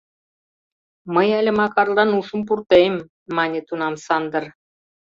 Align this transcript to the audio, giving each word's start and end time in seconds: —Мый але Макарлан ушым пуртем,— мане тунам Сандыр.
—Мый 1.13 1.27
але 1.39 1.51
Макарлан 1.59 2.09
ушым 2.19 2.41
пуртем,— 2.47 2.93
мане 3.35 3.59
тунам 3.67 3.95
Сандыр. 4.05 4.43